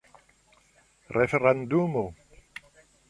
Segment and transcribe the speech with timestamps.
[1.17, 2.03] referendumo